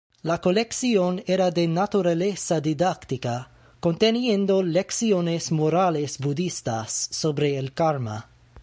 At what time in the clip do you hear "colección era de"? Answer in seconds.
0.41-1.67